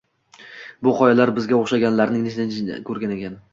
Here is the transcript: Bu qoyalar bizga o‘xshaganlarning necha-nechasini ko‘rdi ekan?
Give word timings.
Bu 0.87 0.93
qoyalar 1.01 1.33
bizga 1.37 1.57
o‘xshaganlarning 1.59 2.27
necha-nechasini 2.29 2.83
ko‘rdi 2.91 3.15
ekan? 3.21 3.41